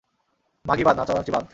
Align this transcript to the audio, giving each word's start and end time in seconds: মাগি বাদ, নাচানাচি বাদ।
মাগি 0.65 0.83
বাদ, 0.83 0.95
নাচানাচি 0.97 1.31
বাদ। 1.31 1.45